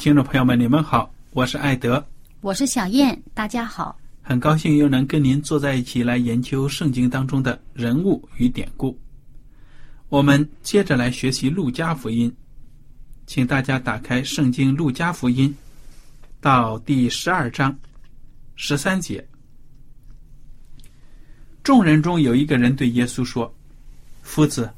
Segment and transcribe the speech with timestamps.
[0.00, 2.02] 听众朋友们，你们好，我是艾德，
[2.40, 3.98] 我是小燕，大家好。
[4.22, 8.98] 很高兴又能跟您坐在一起来研究圣经当中的人物与典故。
[10.08, 12.30] 我们接着来学习《路加福音》，
[13.26, 15.50] 请大家打开圣经《路加福音》
[16.40, 17.78] 到第十二章
[18.56, 19.22] 十三节。
[21.62, 23.54] 众人中有一个人对耶稣说
[24.24, 24.72] ：“夫子，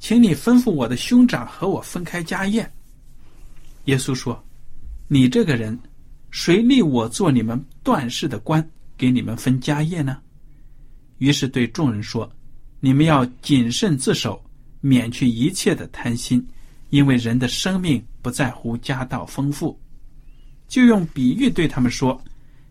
[0.00, 2.68] 请你吩咐我的兄长和我分开家宴。”
[3.86, 4.44] 耶稣说
[5.14, 5.78] ：“你这个人，
[6.32, 10.18] 谁立我做你们段氏的官？”给你们分家业呢？
[11.18, 12.28] 于是对众人说
[12.80, 14.44] ：“你们要谨慎自守，
[14.80, 16.44] 免去一切的贪心，
[16.90, 19.80] 因为人的生命不在乎家道丰富。”
[20.66, 22.20] 就用比喻对他们说：“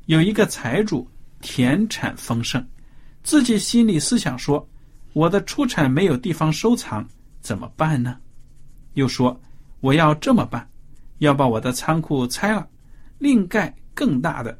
[0.07, 1.07] 有一个财主
[1.39, 2.61] 田产丰盛，
[3.23, 4.67] 自己心里思想说：
[5.13, 7.07] 我的出产没有地方收藏，
[7.39, 8.17] 怎么办呢？
[8.95, 9.41] 又说：
[9.79, 10.67] 我要这么办，
[11.23, 12.67] 要把我的仓库拆了，
[13.17, 14.59] 另盖更大的。”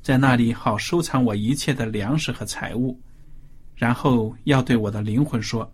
[0.00, 2.98] 在那里好收藏我一切的粮食和财物，
[3.74, 5.70] 然后要对我的灵魂说：“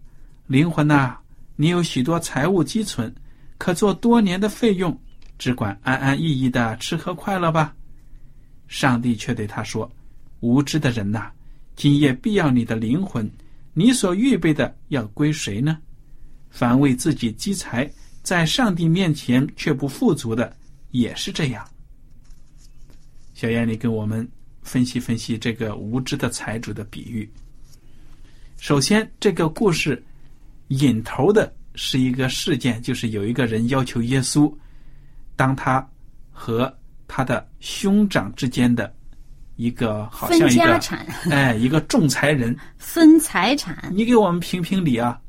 [0.47, 1.17] 灵魂呐，
[1.57, 3.13] 你有许多财物积存，
[3.59, 4.97] 可做多年的费用，
[5.37, 7.75] 只管安安逸逸的吃喝快乐吧。”
[8.69, 9.91] 上帝却对他说
[10.39, 11.31] ：“无知的人呐，
[11.75, 13.29] 今夜必要你的灵魂，
[13.75, 15.77] 你所预备的要归谁呢？
[16.51, 17.91] 凡为自己积财，
[18.31, 20.57] 在上帝面前却不富足的，
[20.93, 21.69] 也是这样。”
[23.35, 24.25] 小燕，你跟我们
[24.63, 27.29] 分析分析这个无知的财主的比喻。
[28.57, 30.01] 首先，这个故事
[30.69, 34.55] 引头的是一个事件，就是有一个人要求耶稣，
[35.35, 35.85] 当他
[36.31, 36.73] 和
[37.09, 38.95] 他的兄长之间的
[39.57, 40.79] 一个好像一个
[41.33, 45.21] 哎一个仲裁人分财产，你给我们评评理啊！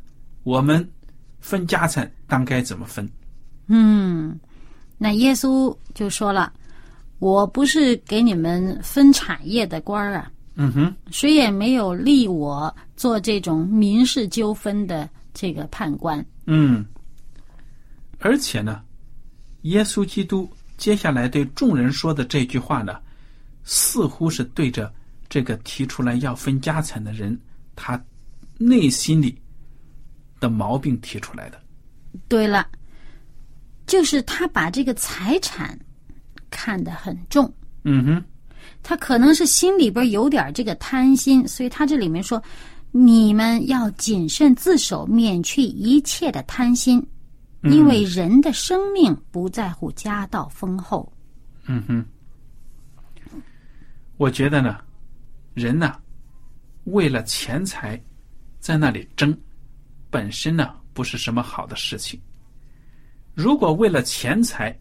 [0.43, 0.87] 我们
[1.41, 3.09] 分家产当该怎么分？
[3.67, 4.39] 嗯，
[4.97, 6.53] 那耶稣就说了。
[7.19, 16.25] 我不是给你们分产业的官儿啊，嗯哼，谁也没有立我做这种民事纠纷的这个判官。
[16.47, 16.83] 嗯，
[18.17, 18.81] 而且呢，
[19.61, 22.99] 耶稣基督接下来对众人说的这句话呢，
[23.63, 24.91] 似乎是对着
[25.29, 27.39] 这个提出来要分家产的人，
[27.75, 28.03] 他
[28.57, 29.39] 内心里
[30.41, 31.61] 的毛病提出来的。
[32.27, 32.67] 对了，
[33.87, 35.79] 就是他把这个财产。
[36.53, 37.51] 看得很重，
[37.85, 38.23] 嗯哼，
[38.83, 42.43] 他可能是心里边有点这个贪心，所以他这里面说，
[42.91, 47.01] 你们要谨慎自守，免去一切的贪心，
[47.63, 51.09] 因为人的生命不在乎家道丰厚。
[51.67, 52.05] 嗯哼，
[54.17, 54.77] 我觉得呢，
[55.53, 55.95] 人呢，
[56.83, 57.99] 为了钱财，
[58.59, 59.35] 在那里争，
[60.11, 62.21] 本身呢不是什么好的事情。
[63.33, 64.77] 如果为了钱财，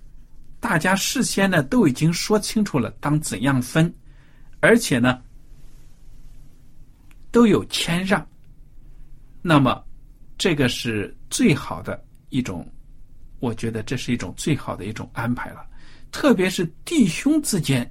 [0.59, 3.91] 大家事先呢都已经说清楚了，当怎样分，
[4.59, 5.23] 而且呢
[7.31, 8.27] 都有谦让，
[9.41, 9.83] 那么
[10.37, 12.69] 这个是最好的一种，
[13.39, 15.65] 我觉得这是一种最好的一种安排了。
[16.11, 17.89] 特别是弟兄之间、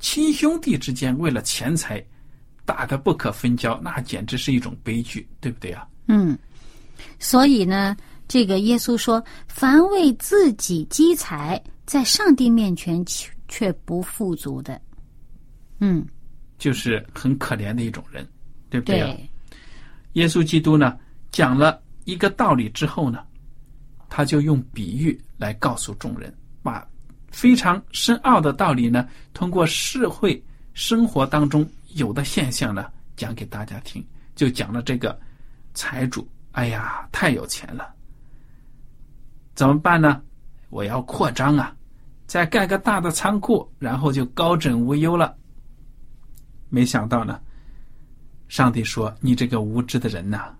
[0.00, 2.04] 亲兄弟之间，为了钱财
[2.64, 5.86] 打得不可分交，那简直是一种悲剧，对不对啊？
[6.08, 6.36] 嗯，
[7.18, 7.96] 所以呢，
[8.28, 14.80] 这个耶稣说：“凡为自己积财，在上帝面前却却不富足的，
[15.80, 16.06] 嗯，
[16.58, 18.26] 就是很可怜的一种人，
[18.70, 19.06] 对不对啊？
[19.08, 19.28] 对，
[20.14, 20.98] 耶稣基督呢，
[21.30, 23.24] 讲了一个道理之后呢，
[24.08, 26.86] 他就用比喻来告诉众人，把
[27.30, 34.04] 非常深奥的道理呢，通过社会生活当中有的现象呢，讲给大家听。
[34.34, 35.18] 就讲了这个
[35.74, 37.92] 财主，哎呀，太有钱了，
[39.54, 40.22] 怎么办呢？
[40.70, 41.74] 我要扩张啊，
[42.26, 45.36] 再盖个大的仓库，然后就高枕无忧了。
[46.68, 47.40] 没想到呢，
[48.48, 50.54] 上帝说：“你这个无知的人呐、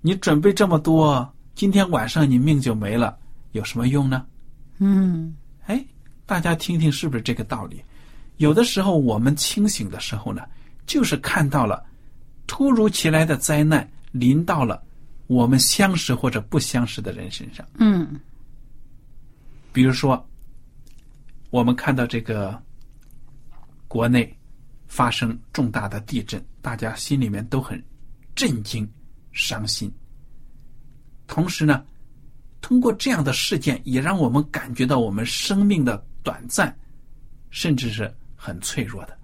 [0.00, 3.16] 你准备这么多，今天晚上你命就没了，
[3.52, 4.26] 有什么用呢？”
[4.78, 5.34] 嗯，
[5.66, 5.84] 哎，
[6.26, 7.84] 大家听听是不是这个道理？
[8.38, 10.42] 有的时候我们清醒的时候呢，
[10.86, 11.84] 就是看到了
[12.46, 14.82] 突如其来的灾难临到了
[15.30, 17.64] 我们相识或者不相识的人身上。
[17.74, 18.18] 嗯，
[19.72, 20.28] 比如说，
[21.50, 22.60] 我们看到这个
[23.86, 24.36] 国内
[24.88, 27.80] 发生重大的地震，大家心里面都很
[28.34, 28.84] 震惊、
[29.30, 29.88] 伤心。
[31.28, 31.86] 同时呢，
[32.60, 36.76] 通过这样的事件，也让我们感觉到我们生命的短暂，
[37.50, 39.16] 甚至是很脆弱的。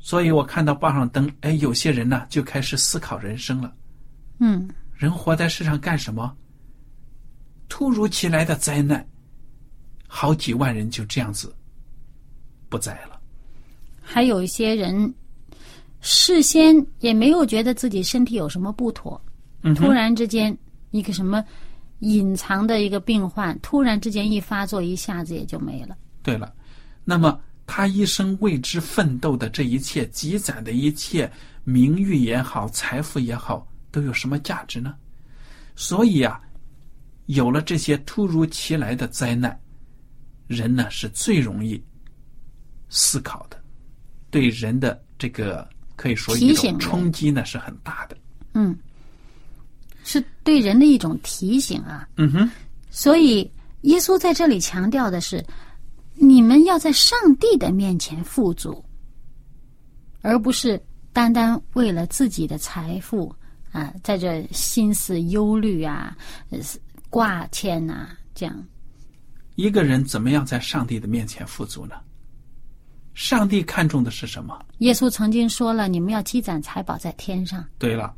[0.00, 3.72] 所以我看到报上登，哎，有些人呢就开始思考人生了。
[4.40, 6.36] 嗯，人活在世上干什么？
[7.68, 9.04] 突如其来的灾难，
[10.06, 11.52] 好几万人就这样子
[12.68, 13.20] 不在了。
[14.00, 15.12] 还有一些人
[16.00, 19.20] 事先也没有觉得自己身体有什么不妥，
[19.62, 20.56] 嗯突然之间
[20.90, 21.42] 一个什么
[22.00, 25.96] 隐藏的一个病患，突然之间一发作，一下子也就没了。
[26.22, 26.54] 对了，
[27.02, 31.30] 那么他一生为之奋斗的这一切积攒的一切
[31.64, 34.96] 名誉也好，财富也好，都有什么价值呢？
[35.76, 36.40] 所以啊，
[37.26, 39.56] 有了这些突如其来的灾难，
[40.48, 41.80] 人呢是最容易
[42.88, 43.56] 思考的，
[44.32, 48.16] 对人的这个可以说一提醒冲击呢是很大的。
[48.54, 48.76] 嗯，
[50.02, 52.08] 是对人的一种提醒啊。
[52.16, 52.50] 嗯哼，
[52.90, 53.48] 所以
[53.82, 55.44] 耶稣在这里强调的是，
[56.14, 58.84] 你们要在上帝的面前富足，
[60.20, 60.82] 而不是
[61.12, 63.32] 单单为了自己的财富
[63.74, 66.16] 啊，在这心思忧虑啊、
[66.50, 66.58] 呃
[67.10, 68.64] 挂牵呐、这样。
[69.56, 71.96] 一个人怎么样在上帝的面前富足呢？
[73.14, 74.64] 上帝看重的是什么？
[74.78, 77.64] 耶稣曾经说了，你们要积攒财宝在天上。
[77.76, 78.14] 对了，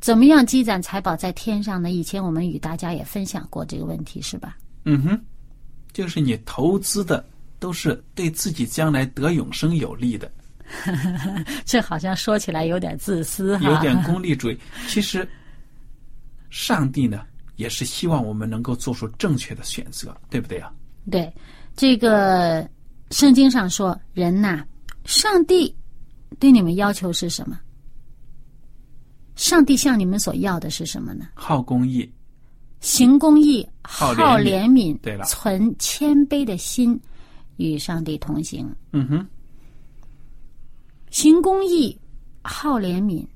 [0.00, 1.90] 怎么样积攒财宝在天上呢？
[1.90, 4.56] 以前我们与大家也分享过这个问题，是吧？
[4.84, 5.20] 嗯哼，
[5.92, 7.22] 就是你投资的
[7.58, 10.30] 都是对自己将来得永生有利的，
[11.64, 13.70] 这好像说起来有点自私哈。
[13.70, 14.58] 有点功利主义。
[14.88, 15.28] 其实，
[16.50, 17.22] 上帝呢
[17.56, 20.72] 也是希望我们能够做出正确的选择，对不对啊？
[21.10, 21.32] 对，
[21.76, 22.68] 这个
[23.10, 24.64] 圣经上说，人呐、
[25.04, 25.74] 上帝
[26.38, 27.58] 对你们要求是什么？
[29.36, 31.28] 上帝向你们所要的是什么呢？
[31.34, 32.10] 好公益，
[32.80, 37.00] 行公义，好好怜悯怜悯，对了存谦卑的心，
[37.56, 38.70] 与上帝同行。
[38.92, 39.26] 嗯哼，
[41.10, 41.96] 行公义，
[42.42, 43.26] 好怜悯，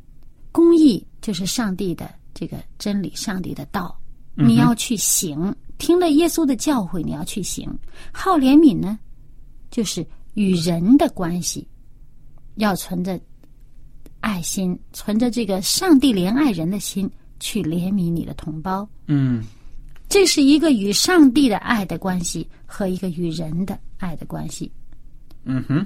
[0.53, 3.97] 公义就是上帝的这个真理，上帝的道，
[4.35, 5.55] 你要去行。
[5.77, 7.69] 听了耶稣的教诲，你要去行。
[8.13, 8.99] 好怜悯呢，
[9.71, 11.67] 就是与人的关系，
[12.55, 13.21] 要存着
[14.21, 17.11] 爱心，存着这个上帝怜爱人的心，
[17.41, 18.89] 去怜悯你的同胞。
[19.09, 19.43] 嗯
[20.09, 24.71] 这是一个与上帝的爱的关系和一个与人的爱的关系。
[25.43, 25.85] 嗯哼，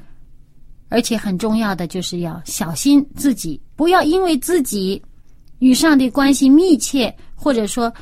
[0.88, 5.00] 而且很重要的就是要小心自己，不要因为自己
[5.59, 7.92] 与上帝关系密切，或者说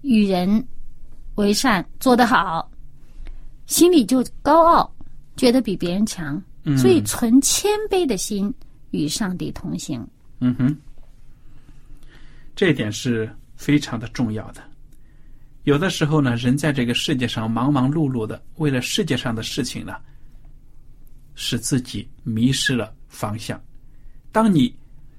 [0.00, 0.64] 与人
[1.36, 2.68] 为善做得好，
[3.66, 4.92] 心里就高傲，
[5.36, 8.52] 觉得比别人强，嗯所以存谦卑的心
[8.90, 10.06] 与上帝同行。
[10.40, 10.76] 嗯哼，
[12.56, 14.62] 这一点是非常的重要的。
[15.62, 19.94] 有的时候呢，人在这个世界上忙忙碌碌的，为了世界上的事情呢，
[21.34, 23.60] 使自己迷失了方向。
[24.30, 24.74] 当你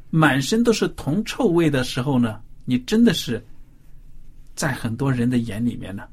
[0.10, 3.44] 满身都是铜臭味的时候呢，你真的是
[4.56, 6.08] 在很多人的眼里面呢，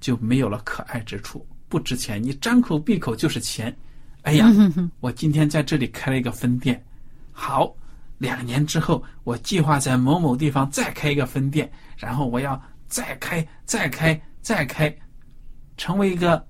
[0.00, 2.22] 就没有了可爱之处，不值钱。
[2.22, 3.76] 你张口闭口就是钱。
[4.22, 4.48] 哎呀，
[5.00, 6.80] 我今天在这里开了一个分店，
[7.32, 7.74] 好，
[8.18, 14.96] 两年之后我计划在某某地方再开一个分店，然后我要再开、再开、再开，
[15.76, 16.46] 成为一个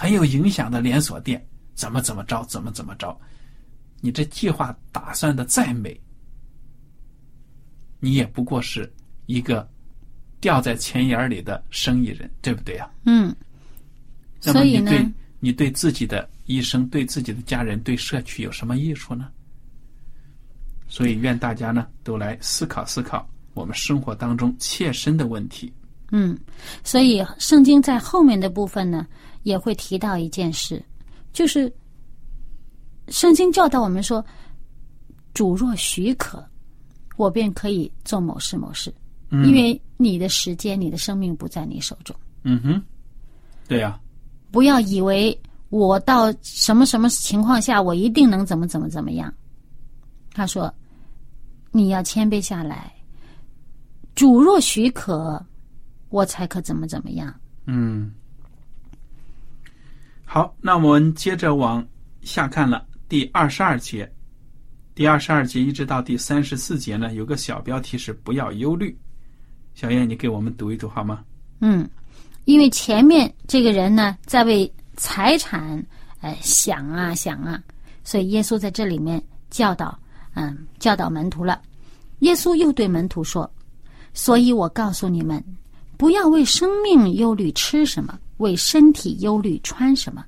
[0.00, 3.14] 很有影响的连锁店，怎么怎么着，怎么怎么着。
[4.00, 6.00] 你这计划打算的再美，
[7.98, 8.90] 你也不过是
[9.26, 9.68] 一个
[10.40, 12.90] 掉在钱眼里的生意人，对不对呀？
[13.04, 13.36] 嗯，
[14.42, 15.06] 那么你对
[15.38, 19.28] 你对自己的一生、对自己的家人、对社区有什么益处呢？
[20.88, 25.70] 所以，愿大家呢都来思考思考我们生活当中切身的问题。
[26.10, 26.36] 嗯，
[26.82, 29.06] 所以圣经在后面的部分呢，
[29.42, 30.82] 也会提到一件事，
[31.32, 31.72] 就是
[33.08, 34.24] 圣经教导我们说，
[35.34, 36.44] 主若许可，
[37.16, 38.92] 我便可以做某事某事，
[39.30, 42.14] 嗯因为你的时间、你的生命不在你手中。
[42.42, 42.82] 嗯哼，
[43.68, 44.00] 对呀、
[44.50, 49.32] 不要以为我到什么什么情况下，我一定能怎么怎么怎么样。
[50.32, 50.72] 他说
[51.72, 52.92] ：“你要谦卑下来，
[54.14, 55.44] 主若许可，
[56.08, 57.34] 我才可怎么怎么样。
[57.66, 58.12] 嗯，
[60.32, 61.84] 好，那我们接着往
[62.22, 64.08] 下看了第二十二节，
[64.94, 68.96] 第二十二节一直到第三十四节呢，有个小标题是“不要忧虑”。
[69.74, 71.24] 小燕，你给我们读一读好吗？”
[71.58, 71.90] 嗯，
[72.44, 75.84] 因为前面这个人呢，在为财产
[76.20, 77.60] 呃想啊想啊，
[78.04, 79.20] 所以耶稣在这里面
[79.50, 79.98] 教导，
[80.34, 81.60] 嗯，教导门徒了。
[82.20, 83.52] 耶稣又对门徒说
[84.14, 85.44] ：“所以我告诉你们，
[85.96, 90.24] 不要为生命忧虑吃什么，为身体忧虑穿什么，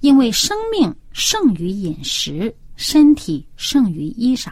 [0.00, 4.48] 因为生命胜于饮食，身体胜于衣裳。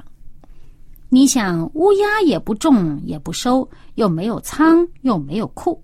[1.08, 5.82] 你想，乌鸦也不种也不收，又没有仓，又没有库，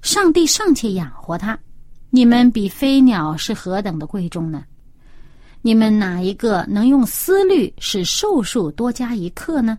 [0.00, 1.58] 上帝尚且养活它，
[2.10, 4.64] 你们比飞鸟是何等的贵重呢？
[5.60, 9.78] 你们哪一个能用思虑使寿数多加一刻呢？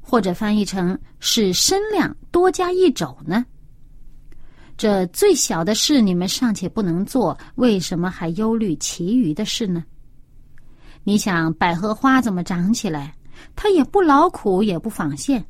[0.00, 3.46] 或者翻译成使身量多加一肘呢？
[4.76, 9.84] 这最小的事你们尚且不能做，为什么还忧虑其余的事呢？
[11.04, 13.14] 你想百合花怎么长起来？
[13.54, 15.44] 它也不劳苦，也不纺线。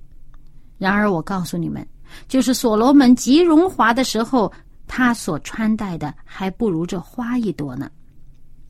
[0.79, 1.87] 然而我告诉你们，
[2.29, 4.53] 就是所罗门极荣华的时候，
[4.87, 7.91] 他所穿戴的还不如这花一朵呢。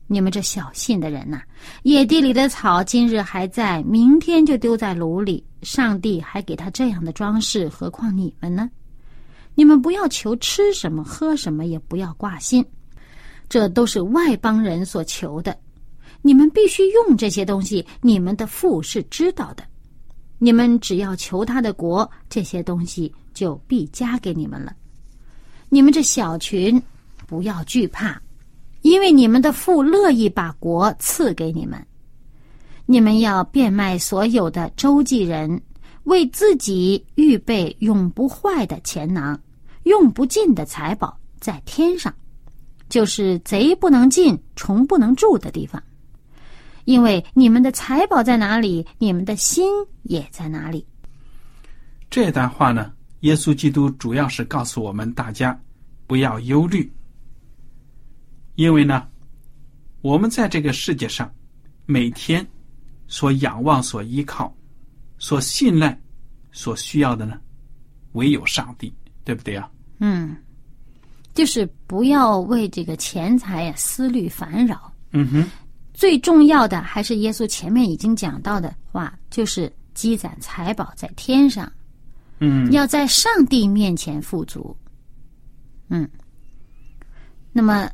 [0.07, 1.41] 你们这小信的人呐、
[1.81, 5.43] 野地里的草今日还在，明天就丢在炉里。
[5.63, 8.69] 上帝还给他这样的装饰，何况你们呢？
[9.55, 12.63] 你们不要求吃什么喝什么，也不要挂心，
[13.49, 15.57] 这都是外邦人所求的。
[16.21, 19.63] 你们必须用这些东西，你们的父是知道的。
[20.37, 24.75] 你们只要求他的国，这些东西就必加给你们了。
[25.69, 26.81] 你们这小群，
[27.25, 28.21] 不要惧怕，
[28.81, 31.83] 因为你们的父乐意把国赐给你们。
[32.85, 35.61] 你们要变卖所有的周济人，
[36.03, 39.39] 为自己预备永不坏的钱囊，
[39.85, 42.13] 用不尽的财宝在天上，
[42.89, 45.81] 就是贼不能进、虫不能住的地方。
[46.85, 49.71] 因为你们的财宝在哪里，你们的心
[50.03, 50.85] 也在哪里。
[52.09, 55.59] 这段话呢，耶稣基督主要是告诉我们大家
[56.07, 56.91] 不要忧虑，
[58.55, 59.07] 因为呢，
[60.01, 61.31] 我们在这个世界上
[61.85, 62.45] 每天
[63.07, 64.55] 所仰望、所依靠、
[65.19, 65.99] 所信赖、
[66.51, 67.39] 所需要的呢，
[68.13, 68.91] 唯有上帝，
[69.23, 69.69] 对不对啊？
[69.99, 70.35] 嗯，
[71.33, 74.91] 就是不要为这个钱财呀、思虑烦扰。
[75.11, 75.45] 嗯哼，
[75.93, 81.71] 最重要的还是耶稣前面已经讲到的话，就是积攒财宝在天上，
[82.39, 84.75] 嗯，要在上帝面前富足。
[85.87, 86.09] 嗯，
[87.53, 87.89] 那么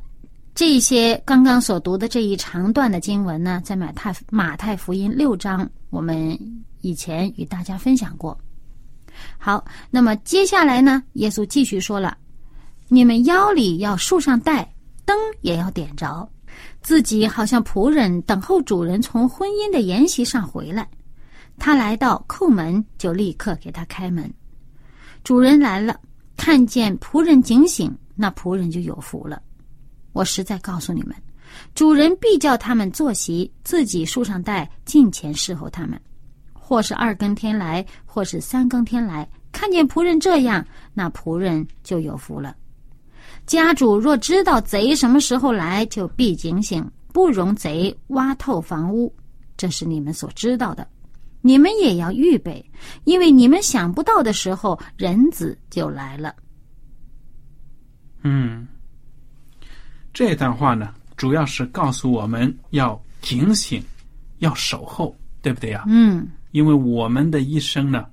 [0.54, 6.36] 这些刚刚所读的这一长段的经文呢，在马太马太福音六章，我们
[6.80, 8.36] 以前与大家分享过。
[9.38, 12.16] 好，那么接下来呢，耶稣继续说了
[12.88, 14.72] ：“你们腰里要束上带，
[15.04, 16.28] 灯也要点着，
[16.80, 20.88] 自己好像仆人等候主人从婚姻的筵席上回来。
[21.58, 24.32] 他来到叩门，就立刻给他开门。
[25.22, 26.00] 主人来了，
[26.36, 29.40] 看见仆人警醒，那仆人就有福了。
[30.12, 31.14] 我实在告诉你们，
[31.74, 36.00] 主人必叫他们坐席，自己束上带，近前侍候他们。
[36.72, 42.56] 或是二更天来，或是三更天来，看见仆人这样，那仆人就有福了。
[43.44, 49.14] 家主若知道贼什么时候来，就必警醒，不容贼挖透房屋。
[49.54, 50.88] 这是你们所知道的，
[51.42, 52.64] 你们也要预备，
[53.04, 56.34] 因为你们想不到的时候，人子就来了。
[58.22, 58.66] 嗯，
[60.14, 63.84] 这段话呢，主要是告诉我们要警醒，
[64.38, 65.84] 要守候，对不对呀？
[65.86, 68.06] 嗯因为我们的一生呢，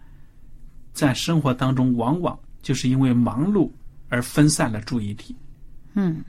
[0.92, 3.72] 在生活当中往往就是因为忙碌
[4.10, 5.36] 而分散了注意力。
[5.94, 6.24] 嗯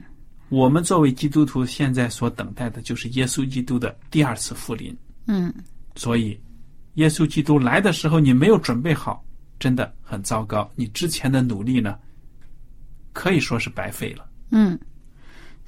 [0.49, 4.97] 我们作为基督徒，现在所等待的就是耶稣基督的第二次复临。
[5.27, 5.55] 嗯，
[5.95, 6.37] 所以，
[6.95, 9.25] 耶稣基督来的时候，你没有准备好，
[9.61, 10.69] 真的很糟糕。
[10.75, 11.97] 你之前的努力呢，
[13.13, 14.29] 可以说是白费了。
[14.51, 14.77] 嗯，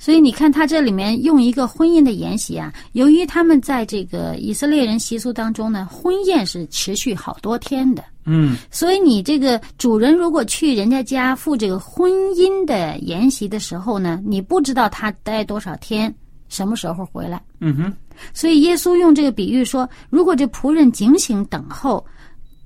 [0.03, 8.57] 所以你看，他这里面用一个婚姻的筵席啊，由于他们在这个以色列人习俗当中呢，婚宴是持续好多天的，嗯。
[8.69, 16.13] 所以你这个主人如果去人家家赴这个婚姻的筵席的时候呢，你不知道他待多少天，
[16.49, 17.41] 什么时候回来。
[17.61, 17.93] 嗯哼，
[18.35, 22.05] 所以耶稣用这个比喻说，如果这仆人警醒等候，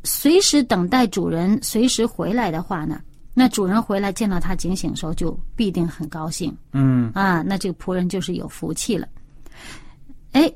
[0.05, 2.99] 随时等待主人随时回来的话呢，
[3.38, 9.07] 那主人回来见到他警醒的时候，就必定很高兴嗯啊，那这个仆人就是有福气了。
[10.33, 10.50] 哎，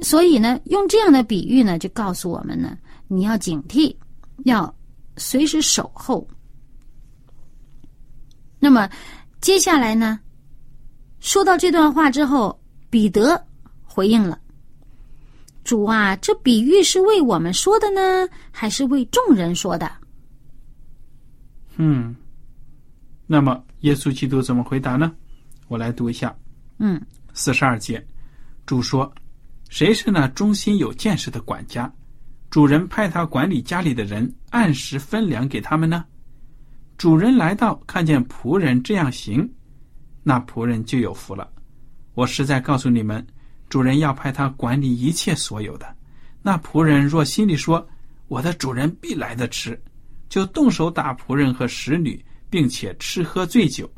[0.00, 3.94] 所以呢，用这样的比喻呢，就告诉我们呢，你要警惕，
[4.46, 4.74] 要
[5.18, 6.26] 随时守候。
[8.58, 8.88] 那么
[9.42, 10.18] 接下来呢，
[11.20, 13.38] 说到这段话之后，彼得
[13.84, 14.40] 回应了
[15.62, 19.90] ：“主啊，这比喻是为我们说的呢，还是为众人说的
[21.78, 22.14] 嗯。
[23.26, 25.12] 那么，耶稣基督怎么回答呢？
[25.66, 26.36] 我来读一下。？”
[26.78, 27.00] 嗯
[27.32, 28.04] 四十二节，
[28.66, 29.12] 主说
[29.68, 31.92] ：“谁是那忠心有见识的管家？
[32.50, 36.04] 主人派他管理家里的人，按时分粮给他们呢？
[36.96, 39.48] 主人来到，看见仆人这样行，
[40.22, 41.48] 那仆人就有福了。
[42.14, 43.24] 我实在告诉你们，
[43.68, 45.86] 主人要派他管理一切所有的。
[46.42, 47.86] 那仆人若心里说：
[48.26, 49.80] 我的主人必来的迟，
[50.28, 53.90] 就动手打仆人和使女，并且吃喝醉酒。”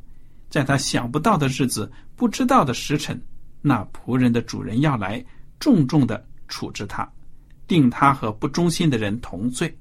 [0.51, 3.21] 在他想不到的日子、不知道的时辰，
[3.63, 5.25] 那仆人的主人要来，
[5.61, 7.09] 重重的处置他，
[7.69, 9.73] 定他和不忠心的人同罪。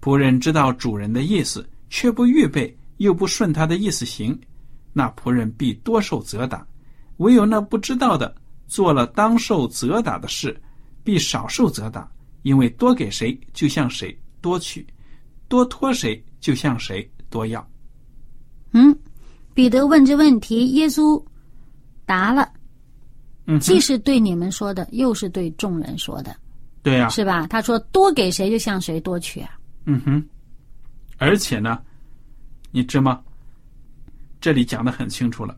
[0.00, 4.36] 仆人知道主人的意思，却不预备，又不顺他的意思行，
[4.92, 6.58] 那仆人必多受责打；
[7.18, 8.34] 唯有那不知道的，
[8.66, 10.60] 做了当受责打的事，
[11.04, 12.10] 必少受责打，
[12.42, 14.84] 因为多给谁，就向谁多取；
[15.54, 17.64] 多托谁，就向谁多要。
[18.72, 18.92] 嗯，
[19.54, 21.24] 彼得问这问题，耶稣
[22.04, 22.52] 答了，
[23.46, 26.36] 嗯，既是对你们说的，又是对众人说的，
[26.82, 27.46] 对呀、是吧？
[27.46, 29.56] 他说多给谁就向谁多取啊。
[29.84, 30.28] 嗯哼，
[31.18, 31.80] 而且呢，
[32.72, 33.22] 你知吗？
[34.40, 35.56] 这里讲的很清楚了。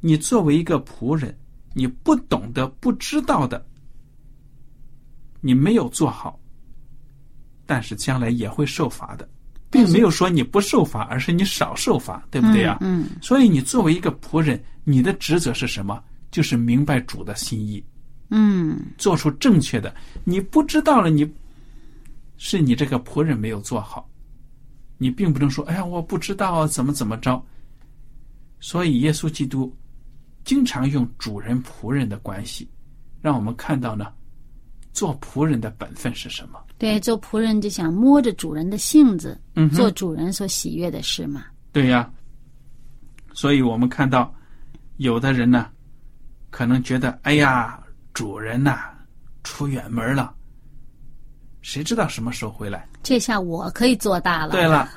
[0.00, 1.36] 你作为一个仆人，
[1.74, 3.66] 你不懂得、不知道的，
[5.40, 6.38] 你没有做好，
[7.68, 9.28] 但是将来也会受罚的，
[9.68, 16.02] 并没有说你不受罚，而是你少受罚，对不对啊、嗯嗯所以你作为一个仆人，你的职责是什么？
[16.30, 17.84] 就是明白主的心意，
[18.30, 19.94] 嗯做出正确的。
[20.24, 21.30] 你不知道了，你
[22.38, 24.08] 是你这个仆人没有做好，
[24.96, 27.44] 你并不能说：“哎呀，我不知道啊，怎么怎么着。”
[28.60, 29.70] 所以，耶稣基督
[30.44, 32.66] 经常用主人仆人的关系，
[33.20, 34.12] 让我们看到呢，
[34.92, 36.62] 做仆人的本分是什么。
[36.78, 41.44] 对，做仆人就想摸着主人的性子，嗯做主人所喜悦的事嘛。
[41.72, 42.10] 对呀，
[43.32, 44.32] 所以我们看到
[44.96, 45.70] 有的人呢，
[46.50, 47.82] 可能觉得：“哎呀，
[48.14, 48.90] 主人呐、
[49.44, 50.34] 出远门了，
[51.60, 54.52] 谁知道什么时候回来？”这下我可以做大了。
[54.52, 54.88] 对了，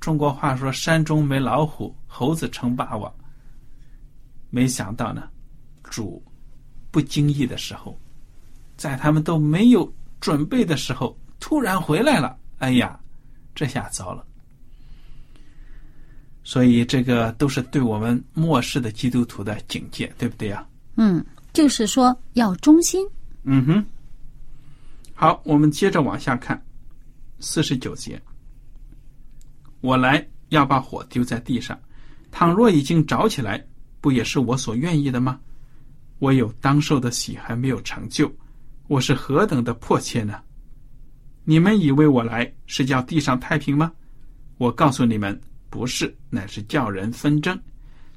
[0.00, 3.12] 中国话说“山中没老虎，猴子称霸王”。
[4.50, 5.28] 没想到呢，
[5.82, 6.22] 主
[6.90, 7.98] 不经意的时候，
[8.84, 12.36] 在他们都没有准备的时候，突然回来了。
[12.58, 13.00] 哎呀，
[13.54, 14.22] 这下糟了。
[16.42, 20.68] 所以这个都是对我们末世的基督徒的警戒，对不对呀？
[20.96, 23.08] 嗯，就是说要忠心。
[23.44, 23.86] 嗯哼。
[25.14, 26.62] 好，我们接着往下看，
[27.40, 28.20] 四十九节。
[29.80, 31.80] 我来要把火丢在地上，
[32.30, 33.64] 倘若已经着起来，
[34.02, 35.40] 不也是我所愿意的吗？
[36.18, 38.30] 我有当受的喜还没有成就，
[38.86, 40.40] 我是何等的迫切呢？
[41.44, 43.90] 你们以为我来是叫地上太平吗？
[44.58, 45.38] 我告诉你们，
[45.70, 47.58] 不是，乃是叫人纷争。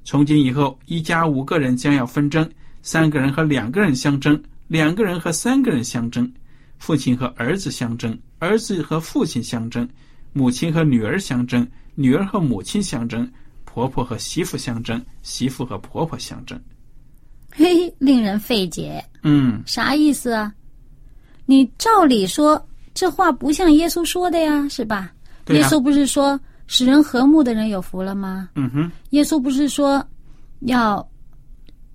[0.04, 2.50] 从今以后，一家五个人将要纷争，
[2.82, 6.32] 三个人和两个人相争，两个人和三个人相争，
[6.80, 9.88] 父亲和儿子相争，儿子和父亲相争，
[10.34, 13.30] 母亲和女儿相争，女儿和母亲相争，
[13.66, 16.62] 婆婆和媳妇相争，媳妇和婆婆相争。
[17.52, 20.54] 嘿嘿，令人费解，嗯，啥意思啊？
[21.48, 25.12] 你照理说这话不像耶稣说的呀，是吧？
[25.48, 28.50] 耶稣不是说使人和睦的人有福了吗？
[28.56, 30.06] 嗯哼，耶稣不是说
[30.60, 31.08] 要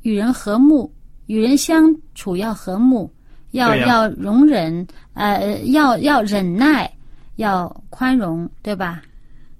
[0.00, 0.92] 与人和睦，
[1.26, 3.12] 与人相处要和睦，
[3.50, 6.90] 要、要容忍，呃，要要忍耐，
[7.36, 9.02] 要宽容，对吧？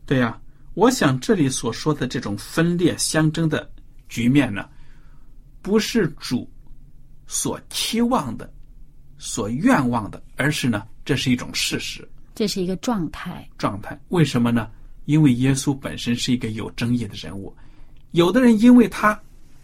[0.07, 0.41] 对呀、
[0.75, 3.69] 我想这里所说的这种分裂相争的
[4.09, 4.67] 局面呢，
[5.61, 6.51] 不是主
[7.27, 8.51] 所期望的、
[9.25, 13.49] 所愿望的，而是呢，这是一种事实这是一个状态。
[13.57, 13.97] 状态。
[14.09, 14.69] 为什么呢？
[15.05, 17.55] 因为耶稣本身是一个有争议的人物，
[18.11, 19.17] 有的人因为他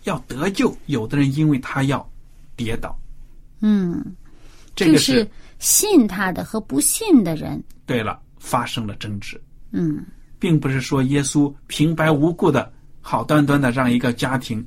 [0.05, 2.09] 要得救，有的人因为他要
[2.55, 2.97] 跌倒。
[3.59, 4.15] 嗯，
[4.77, 7.61] 这个是信他的和不信的人。
[7.85, 9.43] 对了，发生了争执。
[9.73, 10.07] 嗯
[10.39, 14.65] 并不是说耶稣平白无故的好端端的让一个家庭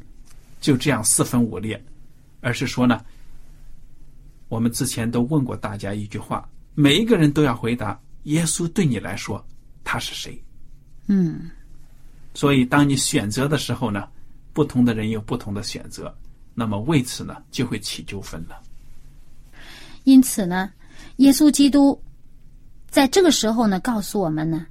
[0.60, 1.82] 就这样四分五裂，
[2.42, 3.00] 而是说呢，
[4.52, 9.42] 我们之前都问过大家一句话，每一个人都要回答：耶稣对你来说
[9.82, 10.38] 他是谁？
[11.08, 11.50] 嗯，
[12.34, 14.10] 所以当你选择的时候呢，
[14.52, 16.14] 不同的人有不同的选择，
[16.54, 18.62] 那么为此呢就会起纠纷了。
[20.04, 20.70] 因此呢，
[21.16, 21.98] 耶稣基督
[22.90, 24.68] 在这个时候呢，告诉我们呢，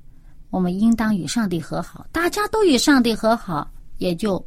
[0.51, 3.67] 我们应当与上帝和好，大家都与上帝和好，
[3.97, 4.47] 也就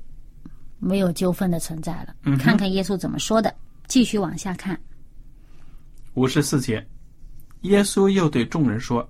[0.78, 2.14] 没有纠纷的存在了。
[2.22, 3.52] 嗯看看耶稣怎么说的，
[3.88, 4.80] 继续往下看。
[6.16, 6.86] 五十四节，
[7.62, 9.10] 耶稣又对众人说：“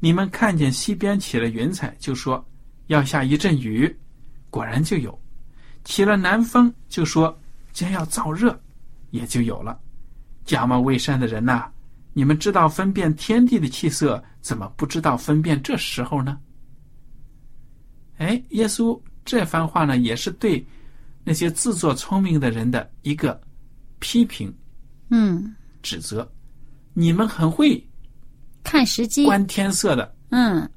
[0.00, 2.42] 你们看见西边起了云彩，就说
[2.86, 3.94] 要下一阵雨，
[4.48, 5.12] 果然就有；
[5.84, 7.38] 起了南风，就说
[7.72, 8.58] 将要燥热，
[9.10, 9.78] 也就有了。
[10.44, 11.70] 假冒伪善的人呐、
[12.14, 16.38] 你们知道分辨天地的气色，怎么不知道分辨这时候呢？”
[18.16, 20.66] 哎，耶稣这番话呢，也是对
[21.22, 23.38] 那些自作聪明的人的一个
[23.98, 24.52] 批评。
[25.10, 26.28] 嗯，指责，
[26.98, 27.80] 你们很会
[28.64, 29.24] 看时机。
[29.24, 30.68] 观天色的，嗯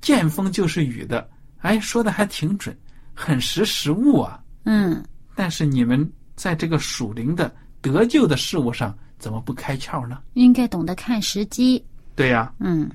[0.00, 2.74] 见风就是雨的，哎，说的还挺准，
[3.12, 4.42] 很识时务啊。
[4.64, 10.22] 嗯，但是你们在这个属灵的得救的事物上，怎么不开窍呢？
[10.32, 11.84] 应该懂得看时机。
[12.14, 12.90] 对呀、嗯，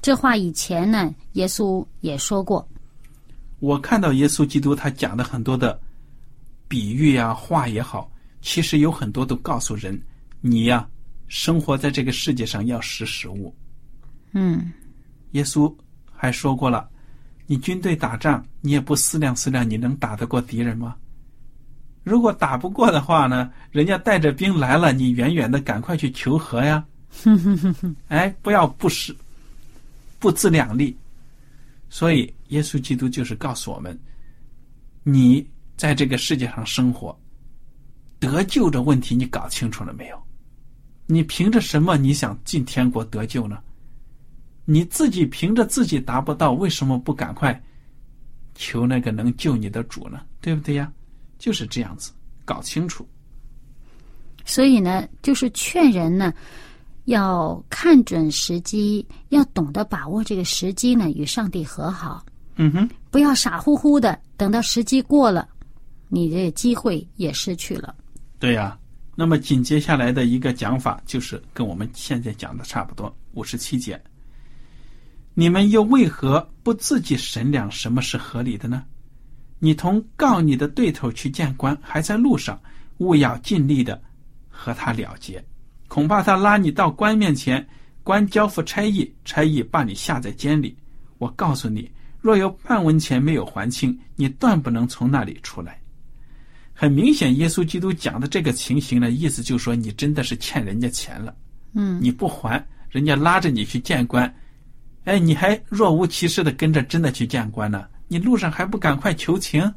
[0.00, 2.64] 这话以前呢，耶稣也说过。
[3.58, 5.80] 我看到耶稣基督他讲的很多的
[6.68, 8.08] 比喻呀、话也好，
[8.40, 10.00] 其实有很多都告诉人，
[10.40, 10.88] 你呀、
[11.28, 13.54] 生活在这个世界上要识时务。
[14.32, 14.72] 嗯
[15.32, 15.72] 耶稣
[16.12, 16.88] 还说过了，
[17.46, 20.96] 你军队打仗，你也不思量思量，你能打得过敌人吗？
[22.02, 26.84] 如果打不过的话呢，人家带着兵来了，你远远的赶快去求和呀。
[28.08, 29.14] 哎，不要不识
[30.18, 30.96] 不自量力。
[31.88, 33.98] 所以，耶稣基督就是告诉我们，
[35.02, 37.18] 你在这个世界上生活，
[38.18, 40.25] 得救的问题你搞清楚了没有？
[41.06, 43.58] 你凭着什么你想进天国得救呢？
[44.64, 47.62] 你自己凭着自己达不到，为什么不赶快
[48.56, 50.20] 求那个能救你的主呢？
[50.40, 50.92] 对不对呀？
[51.38, 52.10] 就是这样子，
[52.44, 53.06] 搞清楚。
[54.44, 56.34] 所以呢，就是劝人呢，
[57.04, 62.24] 要看准时机，要懂得把握这个时机呢，与上帝和好，
[62.56, 65.48] 嗯哼，不要傻乎乎的等到时机过了，
[66.08, 67.94] 你这机会也失去了。
[68.40, 68.76] 对呀。
[69.18, 73.98] 那么紧接下来的一个讲法就是跟我们现在讲的差不多，五十七节。
[75.32, 78.84] 你们又为何不自己审量什么是合理的呢？
[79.58, 82.60] 你同告你的对头去见官，还在路上，
[82.98, 84.00] 务要尽力的
[84.50, 85.42] 和他了结。
[85.88, 87.66] 恐怕他拉你到官面前，
[88.02, 90.76] 官交付差役，差役把你下在监里。
[91.16, 95.80] 我告诉你，若有半文钱没有还清，你断不能从那里出来。
[96.78, 101.34] 很明显，耶稣基督讲的这个情形呢，意思就是说，你真的是欠人家钱了，
[101.72, 104.32] 嗯，你不还，人家拉着你去见官，
[105.04, 107.86] 哎，你还若无其事的跟着真的去见官呢？
[108.08, 109.72] 你路上还不赶快求情？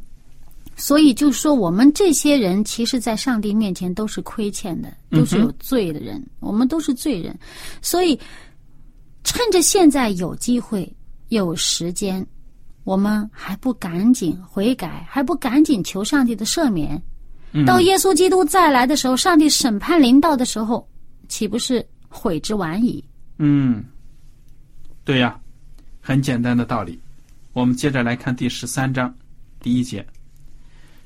[0.75, 7.37] 所以就说我们这些人，其实，在上帝面前都是亏欠的，都是有罪的人，我们都是罪人。
[7.81, 8.19] 所以，
[9.23, 10.89] 趁着现在有机会、
[11.29, 12.25] 有时间，
[12.89, 16.99] 我们还不赶紧悔改，还不赶紧求上帝的赦免。
[17.51, 20.89] 嗯到耶稣基督再来的时候，上帝审判临到的时候，
[21.27, 23.03] 岂不是悔之晚矣？
[23.37, 23.85] 嗯，
[25.05, 25.39] 对呀，
[26.01, 26.99] 很简单的道理。
[27.53, 29.13] 我们接着来看第十三章
[29.61, 30.03] 第一节。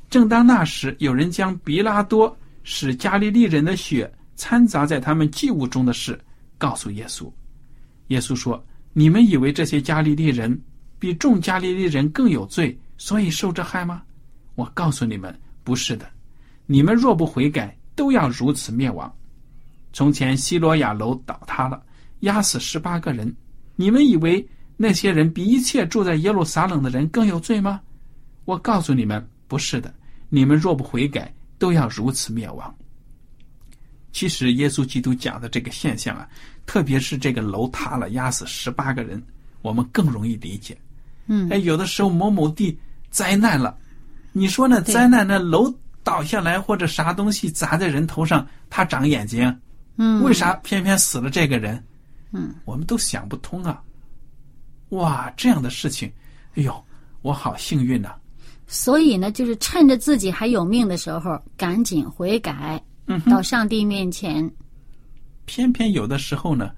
[0.10, 6.18] 正当那时，有人将比拉多使加利利人的血掺杂在他们祭物中的事
[6.58, 7.30] 告诉耶稣。
[8.08, 10.58] 耶稣说：“你们以为这些加利利人
[11.04, 14.02] 比众加利利人更有罪，所以受这害吗？
[14.56, 16.10] 我告诉你们，不是的。
[16.66, 19.14] 你们若不悔改，都要如此灭亡。
[19.92, 21.84] 从前西罗亚楼倒塌了，
[22.22, 23.36] 压死十八个人。
[23.76, 27.82] 你们以为那些人比一切住在耶路撒冷的人更有罪吗？
[28.46, 29.94] 我告诉你们，不是的。
[30.30, 32.74] 你们若不悔改，都要如此灭亡。
[34.14, 36.30] 其实，耶稣基督讲的这个现象啊，
[36.66, 39.22] 特别是这个楼塌了，压死十八个人，
[39.62, 40.78] 我们更容易理解。
[41.28, 42.78] 嗯哎，有的时候某某地
[43.10, 43.78] 灾难了，
[44.32, 49.60] 你说那灾难，那楼倒下来或者啥东西砸在人头上，他长眼睛，
[49.98, 51.82] 嗯，为啥偏偏死了这个人？
[52.32, 53.82] 嗯，我们都想不通啊！
[54.90, 56.12] 哇，这样的事情，
[56.56, 56.86] 哎呦，
[57.22, 58.14] 我好幸运呐、
[58.68, 64.50] 所以呢，就是趁着自己还有命的时候，赶紧悔改，嗯到上帝面前。
[65.46, 66.72] 偏偏有的时候呢，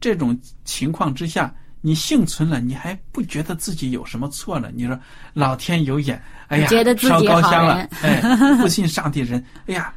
[0.00, 1.54] 这种情况之下，
[1.86, 4.72] 你幸存了，你还不觉得自己有什么错呢？
[4.74, 5.00] 你说
[5.34, 8.20] 老天有眼，哎呀，烧高香了， 哎，
[8.60, 9.94] 不信上帝人，哎呀，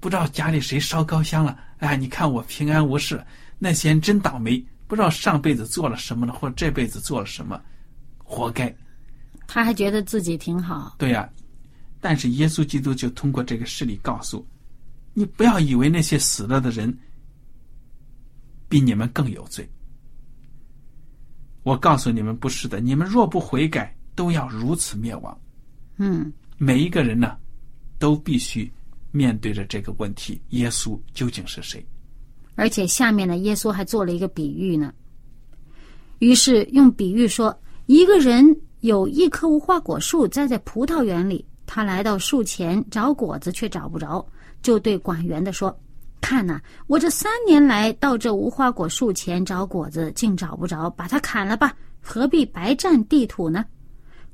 [0.00, 3.24] 不知道家里谁烧高香了，哎呀，你看我平安无事，
[3.60, 7.62] 那些人真倒霉，不知道上辈子做了什么了，或者这辈子做了什么，
[8.24, 8.74] 活该。
[9.46, 10.96] 他还觉得自己挺好。
[10.98, 11.30] 对呀、
[12.00, 14.44] 但是耶稣基督就通过这个事例告诉
[15.14, 16.92] 你，不要以为那些死了的人
[18.68, 19.64] 比你们更有罪。
[21.70, 25.40] 我告诉你们，不是的，你们若不悔改，都要如此灭亡。
[25.98, 27.36] 嗯，每一个人呢，
[27.96, 28.68] 都必须
[29.12, 31.86] 面对着这个问题：耶稣究竟是谁？
[32.56, 34.92] 而且下面呢，耶稣还做了一个比喻呢。
[36.18, 37.56] 于是用比喻说，
[37.86, 38.44] 一个人
[38.80, 44.26] 有一棵无花果树栽在葡萄园里，他来到树前找果子，却找不着，
[44.60, 45.70] 就对管园的说
[46.30, 53.64] ：“看呐、我这三年来到这无花果树前找果子，竟找不着，把它砍了吧，何必白占地土呢？”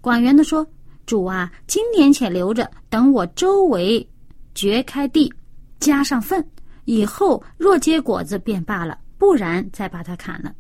[0.03, 0.65] 管园的说
[1.07, 4.07] ：“主啊，今年且留着，等我周围
[4.55, 5.33] 掘开地，
[5.81, 6.47] 加上粪，
[6.85, 10.55] 以后若结果子便罢了，不然再把它砍了。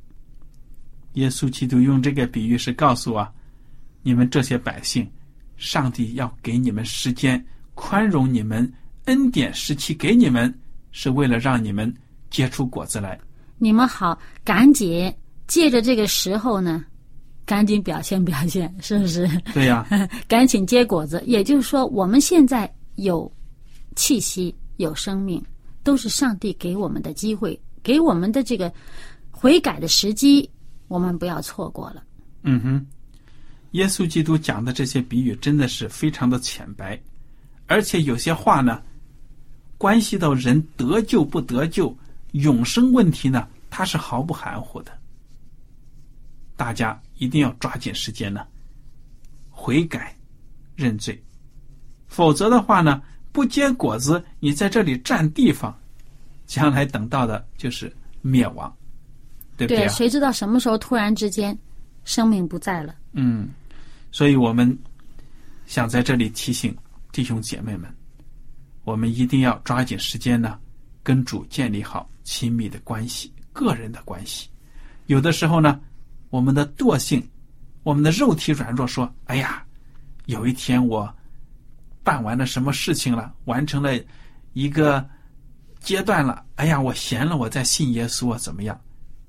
[1.12, 3.30] 耶稣基督用这个比喻是告诉啊，
[4.02, 5.06] 你们这些百姓，
[5.58, 8.72] 上帝要给你们时间，宽容你们，
[9.04, 10.50] 恩典时期给你们，
[10.96, 11.94] 是为了让你们
[12.30, 13.20] 结出果子来。
[13.58, 15.12] 你们好，赶紧
[15.46, 16.82] 借着这个时候呢，
[17.44, 19.28] 赶紧表现表现，是不是？
[19.52, 19.86] 对呀、
[20.26, 21.22] 赶紧结果子。
[21.26, 23.30] 也就是说，我们现在有
[23.94, 25.44] 气息、有生命，
[25.82, 28.72] 都是上帝给我们的机会，给我们的这个
[29.30, 30.48] 悔改的时机，
[30.88, 32.02] 我们不要错过了。
[32.42, 32.86] 嗯哼，
[33.72, 36.98] 耶稣基督讲的这些比喻真的是非常的浅白，
[37.66, 38.80] 而且有些话呢，
[39.78, 41.94] 关系到人得救不得救、
[42.32, 44.92] 永生问题呢，他是毫不含糊的。
[46.56, 48.46] 大家一定要抓紧时间呢，
[49.50, 50.16] 悔改、
[50.74, 51.22] 认罪，
[52.06, 55.78] 否则的话呢，不结果子，你在这里占地方，
[56.46, 58.74] 将来等到的就是灭亡，
[59.58, 59.88] 对不对啊？
[59.88, 61.56] 谁知道什么时候突然之间
[62.04, 62.94] 生命不在了？
[63.12, 63.50] 嗯，
[64.10, 64.76] 所以我们
[65.66, 66.74] 想在这里提醒
[67.12, 67.94] 弟兄姐妹们，
[68.86, 70.56] 我们一定要抓紧时间呢，
[71.02, 74.48] 跟主建立好亲密的关系、个人的关系。
[75.06, 75.80] 有的时候呢，
[76.30, 77.20] 我们的惰性、
[77.82, 79.66] 我们的肉体软弱，说：“哎呀，
[80.26, 81.12] 有一天我
[82.04, 83.90] 办完了什么事情了，完成了
[84.52, 85.04] 一个
[85.80, 88.80] 阶段了，哎呀，我闲了，我再信耶稣啊，怎么样？”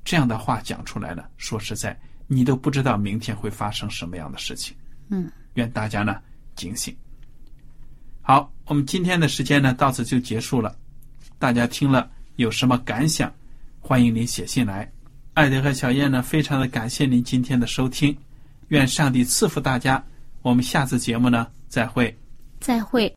[0.06, 4.78] 这样的话讲出来了，说实在，你都不知道明天会发生什么样的事情。
[5.10, 6.22] 嗯，愿大家呢
[6.56, 6.96] 警醒。
[8.30, 10.76] 好，我们今天的时间呢到此就结束了。
[11.40, 13.32] 大家听了有什么感想，
[13.80, 14.92] 欢迎您写信来。
[15.34, 18.13] 艾德和小燕呢，非常的感谢您今天的收听，
[18.68, 20.04] 愿上帝赐福大家。
[20.42, 22.13] 我们下次节目呢再会。
[22.60, 23.10] 再会。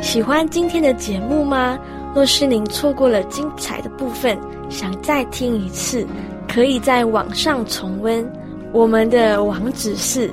[0.00, 1.76] 喜欢今天的节目吗？
[2.14, 4.38] 若是您错过了精彩的部分，
[4.70, 6.06] 想再听一次，
[6.46, 8.24] 可以在网上重温。
[8.72, 10.32] 我们的网址是